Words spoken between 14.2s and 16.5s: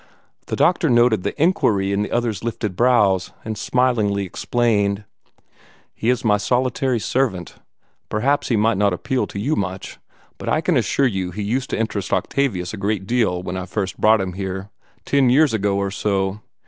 him here, ten years ago or so.